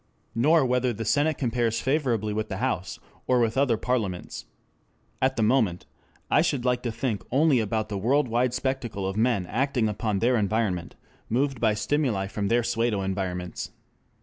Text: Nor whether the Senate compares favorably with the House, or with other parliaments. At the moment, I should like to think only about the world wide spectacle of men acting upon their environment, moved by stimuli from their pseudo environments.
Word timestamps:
Nor 0.33 0.65
whether 0.65 0.93
the 0.93 1.05
Senate 1.05 1.37
compares 1.37 1.79
favorably 1.79 2.33
with 2.33 2.49
the 2.49 2.57
House, 2.57 2.97
or 3.27 3.39
with 3.39 3.55
other 3.55 3.77
parliaments. 3.77 4.45
At 5.21 5.35
the 5.35 5.43
moment, 5.43 5.85
I 6.31 6.41
should 6.41 6.65
like 6.65 6.81
to 6.81 6.91
think 6.91 7.23
only 7.29 7.59
about 7.59 7.89
the 7.89 7.99
world 7.99 8.27
wide 8.27 8.55
spectacle 8.55 9.07
of 9.07 9.15
men 9.15 9.45
acting 9.45 9.87
upon 9.87 10.17
their 10.17 10.37
environment, 10.37 10.95
moved 11.29 11.59
by 11.59 11.75
stimuli 11.75 12.25
from 12.25 12.47
their 12.47 12.63
pseudo 12.63 13.03
environments. 13.03 13.73